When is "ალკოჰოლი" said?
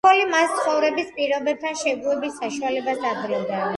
0.03-0.23